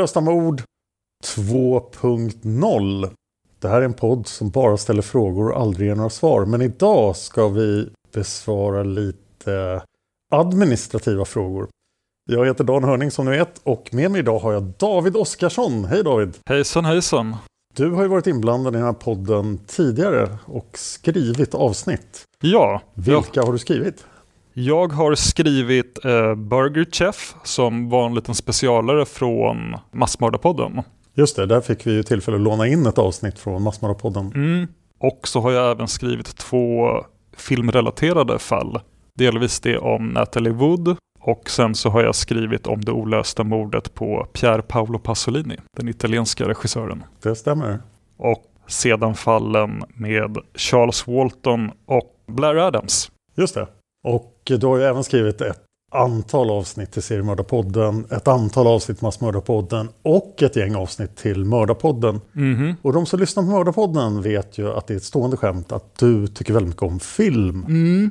Olösta 0.00 0.20
mord 0.20 0.62
2.0. 1.24 3.10
Det 3.58 3.68
här 3.68 3.80
är 3.80 3.84
en 3.84 3.92
podd 3.92 4.26
som 4.26 4.50
bara 4.50 4.76
ställer 4.76 5.02
frågor 5.02 5.50
och 5.50 5.60
aldrig 5.60 5.88
ger 5.88 5.94
några 5.94 6.10
svar. 6.10 6.44
Men 6.44 6.62
idag 6.62 7.16
ska 7.16 7.48
vi 7.48 7.90
besvara 8.12 8.82
lite 8.82 9.82
administrativa 10.32 11.24
frågor. 11.24 11.68
Jag 12.30 12.46
heter 12.46 12.64
Dan 12.64 12.84
Hörning 12.84 13.10
som 13.10 13.24
ni 13.24 13.30
vet 13.30 13.60
och 13.62 13.94
med 13.94 14.10
mig 14.10 14.18
idag 14.18 14.38
har 14.38 14.52
jag 14.52 14.62
David 14.62 15.16
Oskarsson. 15.16 15.84
Hej 15.84 16.04
David! 16.04 16.38
Hejsan 16.46 16.84
hejsan. 16.84 17.36
Du 17.74 17.90
har 17.90 18.02
ju 18.02 18.08
varit 18.08 18.26
inblandad 18.26 18.74
i 18.74 18.76
den 18.76 18.86
här 18.86 18.92
podden 18.92 19.58
tidigare 19.66 20.38
och 20.44 20.70
skrivit 20.78 21.54
avsnitt. 21.54 22.22
Ja, 22.42 22.82
Vilka 22.94 23.42
har 23.42 23.52
du 23.52 23.58
skrivit? 23.58 24.06
Jag 24.54 24.92
har 24.92 25.14
skrivit 25.14 26.04
eh, 26.04 26.34
Burger 26.34 26.86
Chef 26.92 27.34
som 27.44 27.88
var 27.88 28.06
en 28.06 28.14
liten 28.14 28.34
specialare 28.34 29.04
från 29.04 29.76
Massmördarpodden. 29.92 30.82
Just 31.14 31.36
det, 31.36 31.46
där 31.46 31.60
fick 31.60 31.86
vi 31.86 31.92
ju 31.92 32.02
tillfälle 32.02 32.36
att 32.36 32.42
låna 32.42 32.66
in 32.66 32.86
ett 32.86 32.98
avsnitt 32.98 33.38
från 33.38 33.62
Massmördarpodden. 33.62 34.32
Mm. 34.34 34.66
Och 34.98 35.28
så 35.28 35.40
har 35.40 35.52
jag 35.52 35.70
även 35.70 35.88
skrivit 35.88 36.36
två 36.36 36.88
filmrelaterade 37.36 38.38
fall. 38.38 38.80
Delvis 39.18 39.60
det 39.60 39.78
om 39.78 40.08
Natalie 40.08 40.52
Wood 40.52 40.96
och 41.20 41.50
sen 41.50 41.74
så 41.74 41.90
har 41.90 42.02
jag 42.02 42.14
skrivit 42.14 42.66
om 42.66 42.80
det 42.80 42.92
olösta 42.92 43.44
mordet 43.44 43.94
på 43.94 44.26
Pier 44.32 44.60
Paolo 44.60 44.98
Pasolini, 44.98 45.56
den 45.76 45.88
italienska 45.88 46.48
regissören. 46.48 47.04
Det 47.22 47.34
stämmer. 47.34 47.82
Och 48.16 48.44
sedan 48.66 49.14
fallen 49.14 49.82
med 49.94 50.38
Charles 50.54 51.06
Walton 51.06 51.70
och 51.86 52.16
Blair 52.26 52.56
Adams. 52.56 53.10
Just 53.36 53.54
det. 53.54 53.66
Och 54.04 54.39
du 54.56 54.66
har 54.66 54.76
ju 54.76 54.84
även 54.84 55.04
skrivit 55.04 55.40
ett 55.40 55.62
antal 55.90 56.50
avsnitt 56.50 56.92
till 56.92 57.02
Seriemördarpodden, 57.02 58.06
ett 58.10 58.28
antal 58.28 58.66
avsnitt 58.66 58.98
till 58.98 59.04
Massmördarpodden 59.04 59.88
och 60.02 60.42
ett 60.42 60.56
gäng 60.56 60.74
avsnitt 60.74 61.16
till 61.16 61.44
Mördarpodden. 61.44 62.20
Mhm. 62.32 62.74
Och 62.82 62.92
de 62.92 63.06
som 63.06 63.20
lyssnar 63.20 63.42
på 63.42 63.48
Mördarpodden 63.48 64.22
vet 64.22 64.58
ju 64.58 64.72
att 64.72 64.86
det 64.86 64.94
är 64.94 64.96
ett 64.96 65.04
stående 65.04 65.36
skämt 65.36 65.72
att 65.72 65.98
du 65.98 66.26
tycker 66.26 66.52
väldigt 66.52 66.68
mycket 66.68 66.82
om 66.82 67.00
film. 67.00 67.64
Mm. 67.68 68.10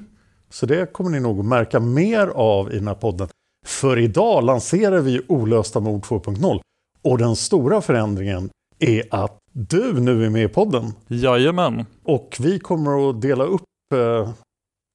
Så 0.50 0.66
det 0.66 0.94
kommer 0.94 1.10
ni 1.10 1.20
nog 1.20 1.46
märka 1.46 1.80
mer 1.80 2.28
av 2.28 2.74
i 2.74 2.76
den 2.76 2.88
här 2.88 2.96
podden. 2.96 3.28
För 3.66 4.00
idag 4.00 4.44
lanserar 4.44 5.02
vi 5.02 5.22
Olösta 5.28 5.80
mord 5.80 6.02
2.0. 6.02 6.60
Och 7.02 7.18
den 7.18 7.36
stora 7.36 7.82
förändringen 7.82 8.50
är 8.80 9.04
att 9.12 9.38
du 9.52 10.00
nu 10.00 10.26
är 10.26 10.30
med 10.30 10.44
i 10.44 10.48
podden. 10.48 10.94
Jajamän. 11.08 11.86
Och 12.04 12.38
vi 12.40 12.60
kommer 12.60 13.10
att 13.10 13.22
dela 13.22 13.44
upp 13.44 13.64
eh, 13.94 14.30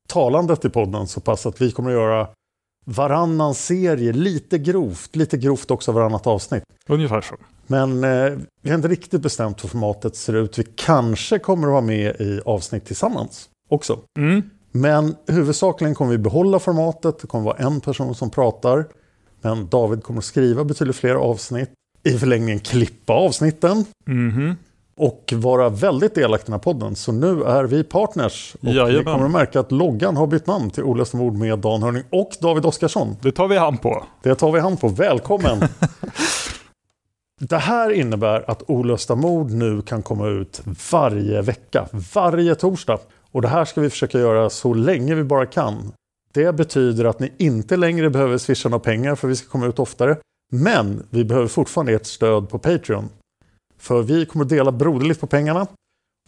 talandet 0.08 0.64
i 0.64 0.70
podden 0.70 1.06
så 1.06 1.20
pass 1.20 1.46
att 1.46 1.60
vi 1.60 1.70
kommer 1.70 1.90
att 1.90 1.96
göra 1.96 2.28
varannan 2.84 3.54
serie 3.54 4.12
lite 4.12 4.58
grovt, 4.58 5.16
lite 5.16 5.36
grovt 5.36 5.70
också 5.70 5.92
varannat 5.92 6.26
avsnitt. 6.26 6.64
Ungefär 6.88 7.20
så. 7.20 7.34
Men 7.66 8.04
eh, 8.04 8.38
vi 8.62 8.70
har 8.70 8.76
inte 8.76 8.88
riktigt 8.88 9.20
bestämt 9.20 9.64
hur 9.64 9.68
formatet 9.68 10.16
ser 10.16 10.32
ut. 10.32 10.58
Vi 10.58 10.64
kanske 10.76 11.38
kommer 11.38 11.66
att 11.66 11.72
vara 11.72 11.80
med 11.80 12.20
i 12.20 12.40
avsnitt 12.44 12.84
tillsammans 12.84 13.48
också. 13.68 13.98
Mm. 14.18 14.42
Men 14.72 15.16
huvudsakligen 15.26 15.94
kommer 15.94 16.10
vi 16.10 16.18
behålla 16.18 16.58
formatet. 16.58 17.18
Det 17.18 17.26
kommer 17.26 17.44
vara 17.44 17.56
en 17.56 17.80
person 17.80 18.14
som 18.14 18.30
pratar. 18.30 18.86
Men 19.40 19.68
David 19.68 20.02
kommer 20.02 20.18
att 20.18 20.24
skriva 20.24 20.64
betydligt 20.64 20.96
fler 20.96 21.14
avsnitt. 21.14 21.70
I 22.02 22.18
förlängningen 22.18 22.60
klippa 22.60 23.12
avsnitten. 23.12 23.84
Mhm. 24.06 24.56
Och 24.96 25.32
vara 25.36 25.68
väldigt 25.68 26.14
delaktig 26.14 26.44
i 26.44 26.50
den 26.50 26.52
här 26.52 26.72
podden. 26.72 26.96
Så 26.96 27.12
nu 27.12 27.42
är 27.42 27.64
vi 27.64 27.84
partners. 27.84 28.56
Och 28.60 28.68
Jajamän. 28.68 28.94
ni 28.94 29.04
kommer 29.04 29.24
att 29.24 29.30
märka 29.30 29.60
att 29.60 29.72
loggan 29.72 30.16
har 30.16 30.26
bytt 30.26 30.46
namn 30.46 30.70
till 30.70 30.84
Olösta 30.84 31.16
mord 31.16 31.34
med 31.34 31.58
Dan 31.58 31.82
Hörning 31.82 32.02
och 32.10 32.30
David 32.40 32.66
Oskarsson. 32.66 33.16
Det 33.22 33.32
tar 33.32 33.48
vi 33.48 33.56
hand 33.56 33.82
på. 33.82 34.04
Det 34.22 34.34
tar 34.34 34.52
vi 34.52 34.60
hand 34.60 34.80
på. 34.80 34.88
Välkommen! 34.88 35.60
Det 37.40 37.56
här 37.56 37.90
innebär 37.90 38.50
att 38.50 38.62
Olösta 38.70 39.14
mord 39.14 39.50
nu 39.50 39.82
kan 39.82 40.02
komma 40.02 40.28
ut 40.28 40.62
varje 40.92 41.42
vecka, 41.42 41.88
varje 42.14 42.54
torsdag. 42.54 42.98
Och 43.32 43.42
det 43.42 43.48
här 43.48 43.64
ska 43.64 43.80
vi 43.80 43.90
försöka 43.90 44.18
göra 44.18 44.50
så 44.50 44.74
länge 44.74 45.14
vi 45.14 45.24
bara 45.24 45.46
kan. 45.46 45.92
Det 46.32 46.52
betyder 46.52 47.04
att 47.04 47.20
ni 47.20 47.32
inte 47.38 47.76
längre 47.76 48.10
behöver 48.10 48.38
swisha 48.38 48.68
några 48.68 48.84
pengar 48.84 49.14
för 49.14 49.28
vi 49.28 49.36
ska 49.36 49.48
komma 49.48 49.66
ut 49.66 49.78
oftare. 49.78 50.16
Men 50.52 51.06
vi 51.10 51.24
behöver 51.24 51.48
fortfarande 51.48 51.92
ert 51.92 52.06
stöd 52.06 52.48
på 52.48 52.58
Patreon. 52.58 53.08
För 53.84 54.02
vi 54.02 54.26
kommer 54.26 54.44
att 54.44 54.48
dela 54.48 54.72
broderligt 54.72 55.20
på 55.20 55.26
pengarna. 55.26 55.66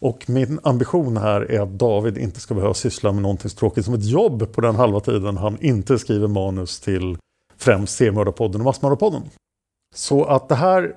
Och 0.01 0.29
min 0.29 0.59
ambition 0.63 1.17
här 1.17 1.51
är 1.51 1.59
att 1.59 1.79
David 1.79 2.17
inte 2.17 2.39
ska 2.39 2.53
behöva 2.53 2.73
syssla 2.73 3.11
med 3.11 3.21
någonting 3.21 3.49
så 3.49 3.57
tråkigt 3.57 3.85
som 3.85 3.93
ett 3.93 4.05
jobb 4.05 4.51
på 4.53 4.61
den 4.61 4.75
halva 4.75 4.99
tiden 4.99 5.37
han 5.37 5.57
inte 5.61 5.99
skriver 5.99 6.27
manus 6.27 6.79
till 6.79 7.17
främst 7.57 7.97
Seriemördarpodden 7.97 8.61
och 8.61 8.65
Massmördarpodden. 8.65 9.21
Så 9.95 10.25
att 10.25 10.49
det 10.49 10.55
här 10.55 10.95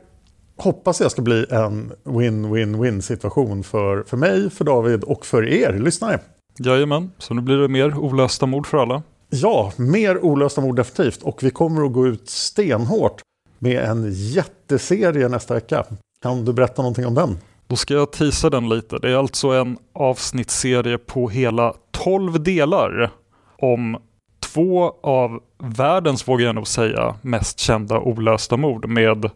hoppas 0.56 1.00
jag 1.00 1.10
ska 1.10 1.22
bli 1.22 1.46
en 1.50 1.92
win-win-win 2.04 3.00
situation 3.00 3.62
för, 3.62 4.02
för 4.02 4.16
mig, 4.16 4.50
för 4.50 4.64
David 4.64 5.04
och 5.04 5.26
för 5.26 5.48
er 5.48 5.78
lyssnare. 5.78 6.20
Jajamän, 6.58 7.10
så 7.18 7.34
nu 7.34 7.40
blir 7.40 7.56
det 7.56 7.68
mer 7.68 7.98
olösta 7.98 8.46
mord 8.46 8.66
för 8.66 8.78
alla. 8.78 9.02
Ja, 9.30 9.72
mer 9.76 10.24
olösta 10.24 10.60
mord 10.60 10.76
definitivt. 10.76 11.22
Och 11.22 11.42
vi 11.42 11.50
kommer 11.50 11.86
att 11.86 11.92
gå 11.92 12.06
ut 12.06 12.30
stenhårt 12.30 13.22
med 13.58 13.84
en 13.84 14.12
jätteserie 14.12 15.28
nästa 15.28 15.54
vecka. 15.54 15.86
Kan 16.22 16.44
du 16.44 16.52
berätta 16.52 16.82
någonting 16.82 17.06
om 17.06 17.14
den? 17.14 17.38
Då 17.66 17.76
ska 17.76 17.94
jag 17.94 18.12
tisa 18.12 18.50
den 18.50 18.68
lite. 18.68 18.98
Det 18.98 19.10
är 19.10 19.16
alltså 19.16 19.48
en 19.48 19.78
avsnittsserie 19.92 20.98
på 20.98 21.28
hela 21.28 21.74
12 21.90 22.42
delar 22.42 23.10
om 23.58 23.96
två 24.40 24.94
av 25.02 25.40
världens, 25.58 26.28
vågar 26.28 26.46
jag 26.46 26.54
nog 26.54 26.66
säga, 26.66 27.14
mest 27.22 27.58
kända 27.58 28.00
olösta 28.00 28.56
mord 28.56 28.88
med 28.88 29.30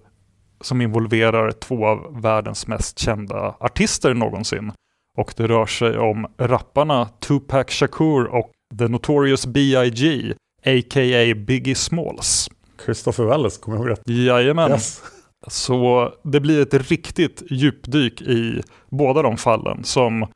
som 0.60 0.80
involverar 0.80 1.52
två 1.52 1.86
av 1.86 2.22
världens 2.22 2.66
mest 2.66 2.98
kända 2.98 3.54
artister 3.60 4.14
någonsin. 4.14 4.72
Och 5.18 5.34
det 5.36 5.46
rör 5.46 5.66
sig 5.66 5.98
om 5.98 6.26
rapparna 6.38 7.08
Tupac 7.20 7.66
Shakur 7.68 8.24
och 8.24 8.50
The 8.78 8.88
Notorious 8.88 9.46
B.I.G. 9.46 10.34
a.k.a. 10.64 11.34
Biggie 11.46 11.74
Smalls. 11.74 12.50
Christopher 12.84 13.24
Wallace, 13.24 13.60
kommer 13.60 13.76
jag 13.76 13.86
ihåg 13.86 13.90
rätt? 13.90 14.08
Jajamän. 14.08 14.70
Yes. 14.70 15.02
Så 15.48 16.12
det 16.22 16.40
blir 16.40 16.62
ett 16.62 16.90
riktigt 16.90 17.42
djupdyk 17.50 18.22
i 18.22 18.62
båda 18.90 19.22
de 19.22 19.36
fallen 19.36 19.84
som 19.84 20.26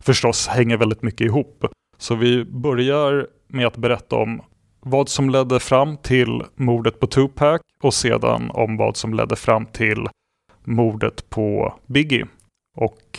förstås 0.00 0.46
hänger 0.46 0.76
väldigt 0.76 1.02
mycket 1.02 1.26
ihop. 1.26 1.64
Så 1.98 2.14
vi 2.14 2.44
börjar 2.44 3.26
med 3.48 3.66
att 3.66 3.76
berätta 3.76 4.16
om 4.16 4.42
vad 4.80 5.08
som 5.08 5.30
ledde 5.30 5.60
fram 5.60 5.96
till 5.96 6.42
mordet 6.54 7.00
på 7.00 7.06
Tupac 7.06 7.60
och 7.82 7.94
sedan 7.94 8.50
om 8.50 8.76
vad 8.76 8.96
som 8.96 9.14
ledde 9.14 9.36
fram 9.36 9.66
till 9.66 10.08
mordet 10.64 11.30
på 11.30 11.74
Biggie. 11.86 12.26
Och 12.76 13.18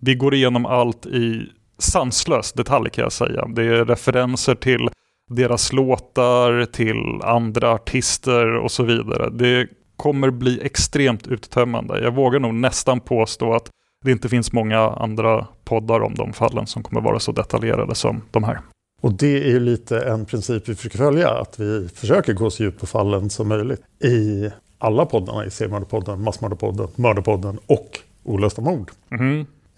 vi 0.00 0.14
går 0.14 0.34
igenom 0.34 0.66
allt 0.66 1.06
i 1.06 1.48
sanslös 1.78 2.52
detalj 2.52 2.90
kan 2.90 3.02
jag 3.02 3.12
säga. 3.12 3.46
Det 3.46 3.62
är 3.62 3.84
referenser 3.84 4.54
till 4.54 4.88
deras 5.30 5.72
låtar, 5.72 6.64
till 6.64 7.22
andra 7.22 7.70
artister 7.70 8.54
och 8.54 8.70
så 8.70 8.82
vidare. 8.82 9.30
Det 9.30 9.68
kommer 9.96 10.30
bli 10.30 10.60
extremt 10.62 11.26
uttömmande. 11.26 12.00
Jag 12.00 12.14
vågar 12.14 12.40
nog 12.40 12.54
nästan 12.54 13.00
påstå 13.00 13.54
att 13.54 13.70
det 14.04 14.12
inte 14.12 14.28
finns 14.28 14.52
många 14.52 14.78
andra 14.80 15.46
poddar 15.64 16.00
om 16.00 16.14
de 16.14 16.32
fallen 16.32 16.66
som 16.66 16.82
kommer 16.82 17.00
vara 17.00 17.18
så 17.18 17.32
detaljerade 17.32 17.94
som 17.94 18.22
de 18.30 18.44
här. 18.44 18.58
Och 19.00 19.12
det 19.12 19.44
är 19.44 19.48
ju 19.50 19.60
lite 19.60 20.00
en 20.00 20.24
princip 20.24 20.68
vi 20.68 20.74
försöker 20.74 20.98
följa, 20.98 21.28
att 21.30 21.60
vi 21.60 21.88
försöker 21.94 22.32
gå 22.32 22.50
så 22.50 22.62
djupt 22.62 22.80
på 22.80 22.86
fallen 22.86 23.30
som 23.30 23.48
möjligt 23.48 23.80
i 24.04 24.50
alla 24.78 25.06
poddarna, 25.06 25.44
i 25.44 25.50
Seriemördarpodden, 25.50 26.22
Massmördarpodden, 26.22 26.88
Mördarpodden 26.96 27.58
och 27.66 27.98
Olösta 28.24 28.62
mord. 28.62 28.90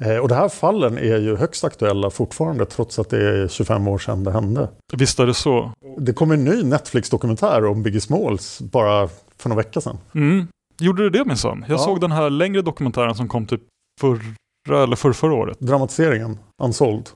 Eh, 0.01 0.17
Och 0.17 0.29
de 0.29 0.35
här 0.35 0.49
fallen 0.49 0.99
är 0.99 1.19
ju 1.19 1.37
högst 1.37 1.65
aktuella 1.65 2.11
fortfarande, 2.11 2.67
trots 2.67 2.99
att 2.99 3.11
det 3.11 3.29
är 3.29 3.49
25 3.49 3.89
år 3.89 3.99
sedan 3.99 4.25
det 4.25 4.31
hände. 4.33 4.69
Visst 4.97 5.21
är 5.21 5.27
det 5.27 5.35
så? 5.35 5.73
Det 5.99 6.13
kom 6.13 6.31
en 6.31 6.45
ny 6.45 6.63
Netflix-dokumentär 6.63 7.65
om 7.65 7.83
Biggie 7.83 8.01
Smalls 8.01 8.61
bara 8.61 9.09
för 9.47 9.49
några 9.49 9.63
veckor 9.63 9.81
sedan. 9.81 9.99
Mm. 10.15 10.47
Gjorde 10.81 11.03
du 11.03 11.11
det 11.11 11.25
minsann? 11.25 11.65
Jag 11.69 11.75
Ja. 11.75 11.79
såg 11.79 12.01
den 12.01 12.13
här 12.13 12.31
längre 12.31 12.63
dokumentären 12.63 13.15
som 13.15 13.29
kom 13.29 13.47
typ 13.47 13.61
förra 14.01 14.83
eller 14.83 14.97
förra, 14.97 15.13
förra 15.13 15.35
året. 15.35 15.61
Dramatiseringen, 15.61 16.39
Unsold. 16.63 17.09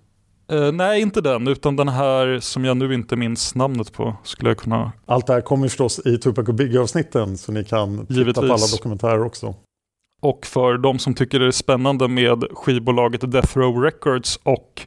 Eh, 0.52 0.72
nej, 0.72 1.00
inte 1.00 1.20
den, 1.20 1.48
utan 1.48 1.76
den 1.76 1.88
här 1.88 2.38
som 2.40 2.64
jag 2.64 2.76
nu 2.76 2.94
inte 2.94 3.16
minns 3.16 3.54
namnet 3.54 3.92
på. 3.92 4.16
Skulle 4.24 4.50
jag 4.50 4.56
kunna... 4.58 4.92
Allt 5.06 5.26
det 5.26 5.32
här 5.32 5.40
kommer 5.40 5.68
förstås 5.68 5.98
i 6.06 6.18
Tupac 6.18 6.48
och 6.48 6.54
Biggie-avsnitten, 6.54 7.38
så 7.38 7.52
ni 7.52 7.64
kan 7.64 7.98
titta 7.98 8.14
Givetvis. 8.14 8.34
på 8.48 8.54
alla 8.54 8.66
dokumentärer 8.72 9.22
också. 9.24 9.54
Och 10.22 10.46
för 10.46 10.78
de 10.78 10.98
som 10.98 11.14
tycker 11.14 11.38
det 11.40 11.46
är 11.46 11.50
spännande 11.50 12.08
med 12.08 12.44
skivbolaget 12.52 13.32
Death 13.32 13.58
Row 13.58 13.82
Records 13.82 14.36
och 14.42 14.82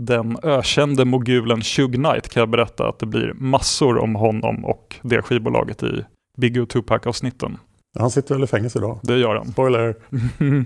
den 0.00 0.36
ökände 0.42 1.04
mogulen 1.04 1.62
Shug 1.62 1.94
Knight 1.94 2.28
kan 2.28 2.40
jag 2.40 2.48
berätta 2.50 2.88
att 2.88 2.98
det 2.98 3.06
blir 3.06 3.32
massor 3.34 3.98
om 3.98 4.14
honom 4.14 4.64
och 4.64 4.96
det 5.02 5.22
skivbolaget 5.22 5.82
i 5.82 6.04
Biggie 6.36 6.62
och 6.62 6.68
Tupac-avsnitten. 6.68 7.58
Han 7.98 8.10
sitter 8.10 8.34
väl 8.34 8.44
i 8.44 8.46
fängelse 8.46 8.78
idag. 8.78 8.98
Det 9.02 9.16
gör 9.18 9.34
han. 9.36 9.52
Spoiler. 9.52 9.94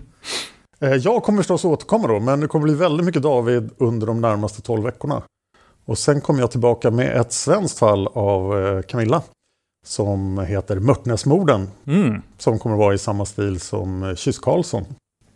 Eh, 0.81 0.93
Jag 0.95 1.23
kommer 1.23 1.39
förstås 1.39 1.65
återkomma 1.65 2.09
då, 2.09 2.21
men 2.21 2.41
det 2.41 2.47
kommer 2.49 2.63
bli 2.65 2.75
väldigt 2.75 3.07
mycket 3.07 3.23
David 3.23 3.71
under 3.79 4.07
de 4.07 4.21
närmaste 4.21 4.63
12 4.63 4.83
veckorna. 4.85 5.23
Och 5.85 5.99
sen 5.99 6.21
kommer 6.21 6.41
jag 6.41 6.51
tillbaka 6.51 6.91
med 6.91 7.17
ett 7.21 7.33
svenskt 7.33 7.79
fall 7.79 8.07
av 8.07 8.59
eh, 8.67 8.83
Camilla. 8.83 9.23
Som 9.87 10.39
heter 10.39 10.77
Mörtnäsmorden. 10.81 11.69
Mm. 11.87 12.23
Som 12.39 12.59
kommer 12.59 12.77
vara 12.77 12.95
i 12.95 12.99
samma 12.99 13.25
stil 13.25 13.61
som 13.61 14.03
eh, 14.03 14.15
Kyss 14.15 14.39
Karlsson. 14.39 14.85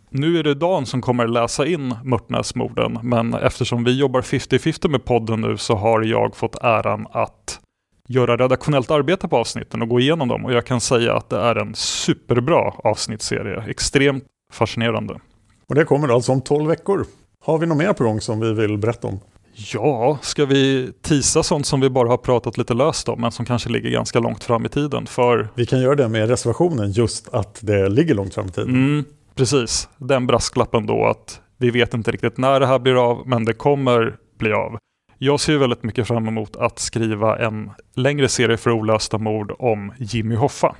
Nu 0.09 0.39
är 0.39 0.43
det 0.43 0.53
Dan 0.53 0.85
som 0.85 1.01
kommer 1.01 1.27
läsa 1.27 1.65
in 1.65 1.95
Mörtnäsmorden, 2.03 2.99
men 3.03 3.33
eftersom 3.33 3.83
vi 3.83 3.97
jobbar 3.99 4.21
50-50 4.21 4.87
med 4.87 5.05
podden 5.05 5.41
nu 5.41 5.57
så 5.57 5.75
har 5.75 6.01
jag 6.01 6.35
fått 6.35 6.55
äran 6.61 7.07
att 7.11 7.59
göra 8.09 8.37
redaktionellt 8.37 8.91
arbete 8.91 9.27
på 9.27 9.37
avsnitten 9.37 9.81
och 9.81 9.89
gå 9.89 9.99
igenom 9.99 10.27
dem. 10.27 10.45
Och 10.45 10.53
jag 10.53 10.65
kan 10.65 10.81
säga 10.81 11.13
att 11.15 11.29
det 11.29 11.39
är 11.39 11.55
en 11.55 11.75
superbra 11.75 12.73
avsnittsserie. 12.83 13.63
Extremt 13.67 14.23
fascinerande. 14.51 15.19
Och 15.69 15.75
det 15.75 15.85
kommer 15.85 16.15
alltså 16.15 16.31
om 16.31 16.41
12 16.41 16.67
veckor. 16.67 17.05
Har 17.45 17.57
vi 17.57 17.65
något 17.65 17.77
mer 17.77 17.93
på 17.93 18.03
gång 18.03 18.21
som 18.21 18.39
vi 18.39 18.53
vill 18.53 18.77
berätta 18.77 19.07
om? 19.07 19.19
Ja, 19.55 20.17
ska 20.21 20.45
vi 20.45 20.91
tisa 21.01 21.43
sånt 21.43 21.65
som 21.65 21.81
vi 21.81 21.89
bara 21.89 22.09
har 22.09 22.17
pratat 22.17 22.57
lite 22.57 22.73
löst 22.73 23.09
om, 23.09 23.21
men 23.21 23.31
som 23.31 23.45
kanske 23.45 23.69
ligger 23.69 23.89
ganska 23.89 24.19
långt 24.19 24.43
fram 24.43 24.65
i 24.65 24.69
tiden? 24.69 25.05
För 25.05 25.49
Vi 25.55 25.65
kan 25.65 25.81
göra 25.81 25.95
det 25.95 26.09
med 26.09 26.29
reservationen, 26.29 26.91
just 26.91 27.33
att 27.33 27.59
det 27.61 27.89
ligger 27.89 28.15
långt 28.15 28.33
fram 28.33 28.47
i 28.47 28.51
tiden. 28.51 28.69
Mm, 28.69 29.05
precis, 29.35 29.89
den 29.97 30.27
brasklappen 30.27 30.85
då 30.85 31.05
att 31.05 31.41
vi 31.57 31.69
vet 31.69 31.93
inte 31.93 32.11
riktigt 32.11 32.37
när 32.37 32.59
det 32.59 32.67
här 32.67 32.79
blir 32.79 33.09
av, 33.09 33.27
men 33.27 33.45
det 33.45 33.53
kommer 33.53 34.15
bli 34.37 34.51
av. 34.51 34.77
Jag 35.17 35.39
ser 35.39 35.57
väldigt 35.57 35.83
mycket 35.83 36.07
fram 36.07 36.27
emot 36.27 36.55
att 36.55 36.79
skriva 36.79 37.39
en 37.39 37.71
längre 37.95 38.29
serie 38.29 38.57
för 38.57 38.71
olösta 38.71 39.17
mord 39.17 39.55
om 39.59 39.93
Jimmy 39.97 40.35
Hoffa. 40.35 40.75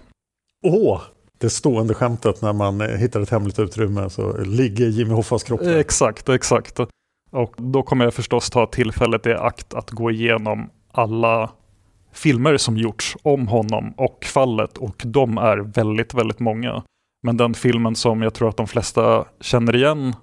Åh! 0.66 1.02
Det 1.38 1.50
stående 1.50 1.94
skämtet 1.94 2.42
när 2.42 2.54
man 2.54 2.82
eh, 2.82 2.88
hittar 2.88 3.22
ett 3.22 3.30
hemligt 3.30 3.60
utrymme 3.60 4.10
så 4.10 4.38
ligger 4.38 4.88
Jimmy 4.88 5.14
Hoffas 5.14 5.44
kropp 5.44 5.60
där. 5.60 5.78
Exakt, 5.78 6.30
exakt. 6.30 6.80
Och 7.32 7.54
då 7.58 7.84
kommer 7.84 8.06
jag 8.06 8.14
förstås 8.14 8.50
ta 8.50 8.66
tillfället 8.66 9.26
i 9.26 9.34
akt 9.34 9.74
att 9.74 9.92
gå 9.92 10.12
igenom 10.12 10.70
alla 10.92 11.52
filmer 12.14 12.58
som 12.58 12.78
gjorts 12.78 13.18
om 13.22 13.48
honom 13.48 13.94
och 13.98 14.26
fallet 14.26 14.78
och 14.78 15.02
de 15.06 15.38
är 15.38 15.58
väldigt, 15.58 16.14
väldigt 16.14 16.40
många. 16.40 16.84
Men 17.24 17.38
den 17.38 17.54
filmen 17.54 17.96
som 17.96 18.22
jag 18.22 18.34
tror 18.34 18.50
att 18.50 18.58
de 18.58 18.68
flesta 18.68 19.26
känner 19.42 19.76
igen, 19.76 20.16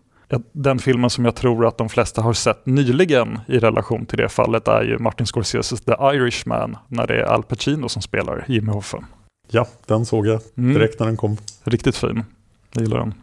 den 0.53 0.79
filmen 0.79 1.11
som 1.11 1.25
jag 1.25 1.35
tror 1.35 1.67
att 1.67 1.79
de 1.79 1.89
flesta 1.89 2.23
har 2.23 2.33
sett 2.33 2.67
nyligen 2.67 3.39
i 3.49 3.59
relation 3.59 4.07
till 4.07 4.19
det 4.19 4.29
fallet 4.29 4.69
är 4.69 4.83
ju 4.83 4.99
Martin 4.99 5.27
Scorseses 5.27 5.81
The 5.81 5.93
Irishman 5.93 6.77
när 6.89 7.07
det 7.07 7.21
är 7.21 7.25
Al 7.25 7.43
Pacino 7.43 7.89
som 7.89 8.03
spelar 8.03 8.45
Jimmy 8.49 8.73
Hoffa. 8.73 9.05
Ja, 9.51 9.67
den 9.87 10.07
såg 10.07 10.27
jag 10.27 10.41
Mm. 10.57 10.75
direkt 10.75 11.01
när 11.01 11.07
den 11.07 11.17
kom. 11.17 11.37
Riktigt 11.65 11.97
fin. 11.97 12.25
Jag 12.73 12.83
gillar 12.83 12.99
den. 12.99 13.15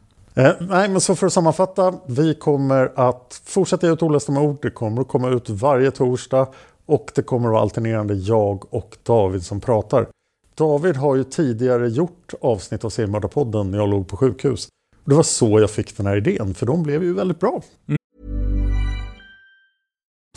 Eh, 0.46 0.51
nej, 0.60 0.89
men 0.89 1.01
så 1.01 1.15
för 1.15 1.27
att 1.27 1.34
sammanfatta. 1.34 1.93
Vi 2.08 2.36
kommer 2.36 2.91
att 2.96 3.41
fortsätta 3.46 3.88
ge 3.88 3.93
ut 3.93 4.03
olösta 4.03 4.31
mord. 4.31 4.58
Det 4.62 4.70
kommer 4.70 5.01
att 5.01 5.08
komma 5.08 5.29
ut 5.29 5.50
varje 5.50 5.91
torsdag. 5.91 6.48
Och 6.86 7.12
det 7.15 7.22
kommer 7.22 7.48
att 7.48 7.51
vara 7.53 7.62
alternerande 7.62 8.13
jag 8.13 8.74
och 8.74 8.98
David 9.03 9.43
som 9.43 9.60
pratar. 9.62 10.08
David 10.55 10.96
har 10.96 11.15
ju 11.15 11.24
tidigare 11.24 11.88
gjort 11.89 12.34
avsnitt 12.41 12.86
av 12.86 12.89
Seriemördarpodden 12.89 13.72
när 13.72 13.77
jag 13.77 13.89
låg 13.89 14.08
på 14.08 14.17
sjukhus. 14.17 14.67
Och 15.07 15.11
det 15.11 15.15
var 15.15 15.23
så 15.23 15.59
jag 15.59 15.71
fick 15.71 15.97
den 15.97 16.05
här 16.05 16.15
idén, 16.15 16.53
för 16.53 16.65
de 16.65 16.83
blev 16.83 17.03
ju 17.03 17.13
väldigt 17.13 17.39
bra. 17.39 17.61
Mm. 17.87 17.97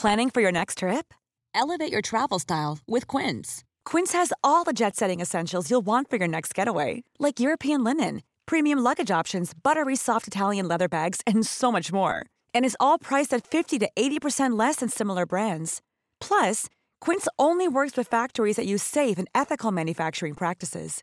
Planning 0.00 0.30
for 0.30 0.42
your 0.42 0.52
next 0.52 0.78
trip? 0.78 1.12
Elevate 1.54 1.92
your 1.92 2.02
travel 2.02 2.38
style 2.38 2.78
with 2.86 3.06
Quince. 3.16 3.64
Quince 3.84 4.12
has 4.18 4.32
all 4.42 4.64
the 4.64 4.72
jet 4.72 4.96
setting 4.96 5.20
essentials 5.20 5.70
you'll 5.70 5.84
want 5.86 6.10
for 6.10 6.18
your 6.18 6.28
next 6.28 6.58
getaway, 6.58 7.02
like 7.18 7.40
European 7.40 7.84
linen, 7.84 8.20
premium 8.46 8.78
luggage 8.78 9.10
options, 9.20 9.52
buttery 9.54 9.96
soft 9.96 10.28
Italian 10.28 10.68
leather 10.68 10.88
bags, 10.88 11.20
and 11.26 11.44
so 11.44 11.72
much 11.72 11.92
more. 11.92 12.24
And 12.54 12.64
is 12.64 12.76
all 12.78 12.98
priced 12.98 13.34
at 13.34 13.46
50 13.46 13.78
to 13.80 13.88
80% 13.96 14.58
less 14.58 14.76
than 14.76 14.88
similar 14.88 15.26
brands. 15.26 15.80
Plus, 16.20 16.66
Quince 17.00 17.26
only 17.38 17.66
works 17.66 17.96
with 17.96 18.06
factories 18.06 18.56
that 18.56 18.66
use 18.66 18.84
safe 18.84 19.18
and 19.18 19.28
ethical 19.34 19.72
manufacturing 19.72 20.34
practices. 20.34 21.02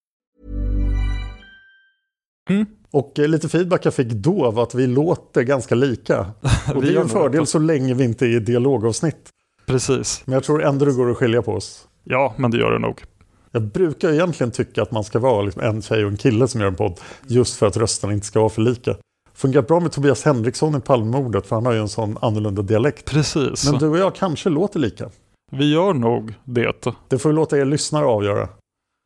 Mm. 2.51 2.65
Och 2.91 3.19
eh, 3.19 3.27
lite 3.27 3.49
feedback 3.49 3.85
jag 3.85 3.93
fick 3.93 4.11
då 4.11 4.51
var 4.51 4.63
att 4.63 4.75
vi 4.75 4.87
låter 4.87 5.41
ganska 5.43 5.75
lika. 5.75 6.19
Och 6.75 6.81
det 6.81 6.95
är 6.95 7.01
en 7.01 7.09
fördel 7.09 7.47
så 7.47 7.59
länge 7.59 7.93
vi 7.93 8.03
inte 8.03 8.25
är 8.25 8.29
i 8.29 8.39
dialogavsnitt. 8.39 9.29
Precis. 9.65 10.21
Men 10.25 10.33
jag 10.33 10.43
tror 10.43 10.63
ändå 10.63 10.85
det 10.85 10.93
går 10.93 11.11
att 11.11 11.17
skilja 11.17 11.41
på 11.41 11.53
oss. 11.53 11.87
Ja, 12.03 12.33
men 12.37 12.51
det 12.51 12.57
gör 12.57 12.71
det 12.71 12.79
nog. 12.79 13.03
Jag 13.51 13.63
brukar 13.63 14.13
egentligen 14.13 14.51
tycka 14.51 14.81
att 14.81 14.91
man 14.91 15.03
ska 15.03 15.19
vara 15.19 15.41
liksom 15.41 15.61
en 15.61 15.81
tjej 15.81 16.05
och 16.05 16.11
en 16.11 16.17
kille 16.17 16.47
som 16.47 16.61
gör 16.61 16.67
en 16.67 16.75
podd. 16.75 16.99
Just 17.27 17.55
för 17.55 17.67
att 17.67 17.77
rösterna 17.77 18.13
inte 18.13 18.25
ska 18.25 18.39
vara 18.39 18.49
för 18.49 18.61
lika. 18.61 18.95
Fungerat 19.33 19.67
bra 19.67 19.79
med 19.79 19.91
Tobias 19.91 20.23
Henriksson 20.23 20.75
i 20.75 20.79
Palmemordet 20.79 21.47
för 21.47 21.55
han 21.55 21.65
har 21.65 21.73
ju 21.73 21.79
en 21.79 21.89
sån 21.89 22.17
annorlunda 22.21 22.61
dialekt. 22.61 23.11
Precis. 23.11 23.71
Men 23.71 23.79
du 23.79 23.87
och 23.87 23.97
jag 23.97 24.15
kanske 24.15 24.49
låter 24.49 24.79
lika. 24.79 25.09
Vi 25.51 25.73
gör 25.73 25.93
nog 25.93 26.33
det. 26.43 26.95
Det 27.07 27.17
får 27.17 27.29
vi 27.29 27.35
låta 27.35 27.57
er 27.57 27.65
lyssnare 27.65 28.05
avgöra 28.05 28.49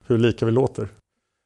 hur 0.08 0.18
lika 0.18 0.46
vi 0.46 0.52
låter. 0.52 0.90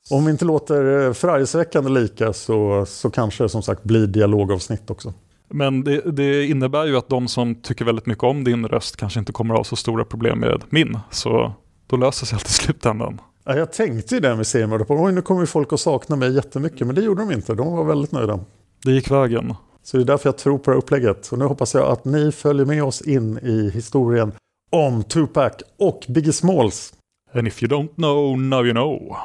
Om 0.09 0.25
vi 0.25 0.31
inte 0.31 0.45
låter 0.45 1.05
eh, 1.07 1.13
förargelseväckande 1.13 1.89
lika 1.89 2.33
så, 2.33 2.85
så 2.87 3.09
kanske 3.09 3.43
det 3.43 3.49
som 3.49 3.63
sagt 3.63 3.83
blir 3.83 4.07
dialogavsnitt 4.07 4.89
också. 4.89 5.13
Men 5.47 5.83
det, 5.83 6.01
det 6.11 6.45
innebär 6.45 6.85
ju 6.85 6.97
att 6.97 7.09
de 7.09 7.27
som 7.27 7.55
tycker 7.55 7.85
väldigt 7.85 8.05
mycket 8.05 8.23
om 8.23 8.43
din 8.43 8.67
röst 8.67 8.97
kanske 8.97 9.19
inte 9.19 9.31
kommer 9.31 9.53
att 9.53 9.59
ha 9.59 9.63
så 9.63 9.75
stora 9.75 10.05
problem 10.05 10.39
med 10.39 10.63
min. 10.69 10.99
Så 11.11 11.53
då 11.87 11.97
löser 11.97 12.25
sig 12.25 12.35
allt 12.35 12.49
i 12.49 12.51
slutändan. 12.51 13.21
Ja, 13.43 13.55
jag 13.55 13.73
tänkte 13.73 14.15
ju 14.15 14.21
det 14.21 14.35
med 14.67 14.87
på, 14.87 14.95
oj 14.95 15.11
nu 15.11 15.21
kommer 15.21 15.41
ju 15.41 15.47
folk 15.47 15.73
att 15.73 15.79
sakna 15.79 16.15
mig 16.15 16.35
jättemycket, 16.35 16.87
men 16.87 16.95
det 16.95 17.01
gjorde 17.01 17.21
de 17.21 17.31
inte. 17.31 17.55
De 17.55 17.75
var 17.75 17.83
väldigt 17.83 18.11
nöjda. 18.11 18.39
Det 18.83 18.91
gick 18.91 19.11
vägen. 19.11 19.55
Så 19.83 19.97
det 19.97 20.03
är 20.03 20.05
därför 20.05 20.27
jag 20.27 20.37
tror 20.37 20.57
på 20.57 20.71
det 20.71 20.75
här 20.75 20.77
upplägget. 20.77 21.27
Och 21.31 21.39
nu 21.39 21.45
hoppas 21.45 21.73
jag 21.73 21.87
att 21.87 22.05
ni 22.05 22.31
följer 22.31 22.65
med 22.65 22.83
oss 22.83 23.01
in 23.01 23.37
i 23.37 23.71
historien 23.73 24.31
om 24.71 25.03
Tupac 25.03 25.51
och 25.79 26.05
Biggie 26.07 26.33
Smalls. 26.33 26.93
And 27.33 27.47
if 27.47 27.63
you 27.63 27.71
don't 27.71 27.95
know, 27.95 28.39
now 28.39 28.65
you 28.65 28.73
know. 28.73 29.17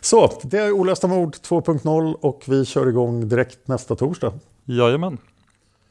Så, 0.00 0.32
det 0.42 0.58
är 0.58 0.72
Olösta 0.72 1.06
mord 1.06 1.34
2.0 1.34 2.14
och 2.14 2.42
vi 2.46 2.64
kör 2.64 2.88
igång 2.88 3.28
direkt 3.28 3.68
nästa 3.68 3.96
torsdag. 3.96 4.32
Jajamän. 4.64 5.18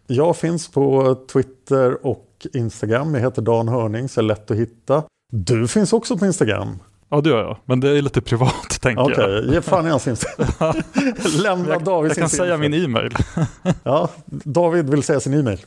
Jag 0.08 0.38
finns 0.38 0.68
på 0.72 1.16
Twitter 1.34 2.06
och 2.06 2.48
Instagram. 2.54 3.14
Jag 3.14 3.22
heter 3.22 3.42
Dan 3.42 3.68
Hörning, 3.68 4.10
så 4.10 4.20
är 4.20 4.24
lätt 4.24 4.52
att 4.52 4.58
hitta. 4.58 5.04
Du 5.32 5.68
finns 5.68 5.94
också 5.94 6.18
på 6.18 6.26
Instagram. 6.26 6.80
Ja, 7.10 7.22
det 7.22 7.30
gör 7.30 7.44
jag. 7.44 7.58
Men 7.66 7.80
det 7.80 7.90
är 7.98 8.02
lite 8.02 8.22
privat, 8.22 8.70
tänker 8.82 9.04
Okej, 9.04 9.16
jag. 9.46 9.54
ge 9.54 9.62
fan 9.62 9.88
i 9.88 9.90
hans 9.90 10.08
Instagram. 10.08 10.74
Lämna 11.44 11.70
Jag, 11.70 11.84
David 11.84 12.10
jag 12.12 12.18
kan 12.18 12.30
säga 12.30 12.56
info. 12.56 12.70
min 12.70 12.74
e-mail. 12.84 13.16
Ja, 13.84 14.10
David 14.26 14.90
vill 14.90 15.04
säga 15.04 15.20
sin 15.20 15.34
e-mail. 15.34 15.60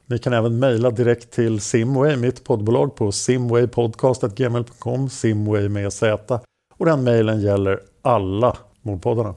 Ni 0.05 0.19
kan 0.19 0.33
även 0.33 0.59
mejla 0.59 0.91
direkt 0.91 1.31
till 1.31 1.61
Simway, 1.61 2.15
mitt 2.15 2.43
poddbolag 2.43 2.95
på 2.95 3.11
simwaypodcast.gmail.com, 3.11 5.09
Simway 5.09 5.69
med 5.69 5.93
Z. 5.93 6.39
Och 6.77 6.85
den 6.85 7.03
mejlen 7.03 7.41
gäller 7.41 7.79
alla 8.01 8.57
mordpoddarna. 8.81 9.35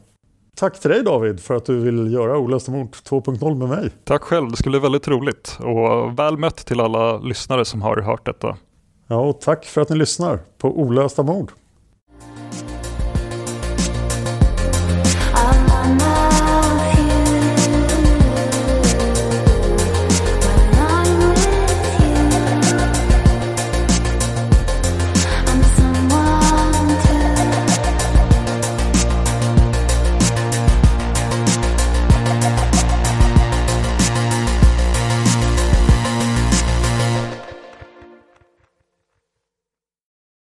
Tack 0.61 0.81
till 0.81 0.91
dig 0.91 1.03
David 1.03 1.41
för 1.41 1.55
att 1.55 1.65
du 1.65 1.79
vill 1.79 2.13
göra 2.13 2.39
Olösta 2.39 2.73
mord 2.73 2.89
2.0 2.93 3.55
med 3.55 3.69
mig. 3.69 3.91
Tack 4.05 4.23
själv, 4.23 4.51
det 4.51 4.57
skulle 4.57 4.81
bli 4.81 4.81
väldigt 4.81 5.09
roligt 5.09 5.59
och 5.61 6.19
väl 6.19 6.37
mött 6.37 6.57
till 6.57 6.81
alla 6.81 7.19
lyssnare 7.19 7.65
som 7.65 7.83
har 7.83 7.97
hört 7.97 8.27
detta. 8.27 8.57
Ja, 9.07 9.17
och 9.17 9.41
tack 9.41 9.65
för 9.65 9.81
att 9.81 9.89
ni 9.89 9.97
lyssnar 9.97 10.39
på 10.59 10.81
Olösta 10.81 11.23
mord. 11.23 11.53